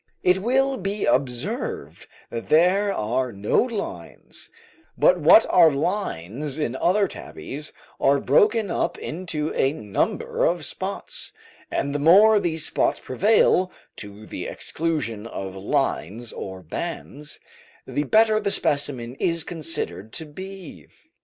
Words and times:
It 0.23 0.39
will 0.39 0.77
be 0.77 1.05
observed 1.05 2.07
that 2.31 2.49
there 2.49 2.91
are 2.91 3.31
no 3.31 3.61
lines, 3.61 4.49
but 4.97 5.19
what 5.19 5.45
are 5.47 5.69
lines 5.69 6.57
in 6.57 6.75
other 6.77 7.07
tabbies 7.07 7.71
are 7.99 8.19
broken 8.19 8.71
up 8.71 8.97
into 8.97 9.53
a 9.53 9.73
number 9.73 10.43
of 10.43 10.65
spots, 10.65 11.31
and 11.69 11.93
the 11.93 11.99
more 11.99 12.39
these 12.39 12.65
spots 12.65 12.99
prevail, 12.99 13.71
to 13.97 14.25
the 14.25 14.47
exclusion 14.47 15.27
of 15.27 15.55
lines 15.55 16.33
or 16.33 16.63
bands, 16.63 17.39
the 17.85 18.05
better 18.05 18.39
the 18.39 18.49
specimen 18.49 19.13
is 19.19 19.43
considered 19.43 20.11
to 20.13 20.25
be. 20.25 20.87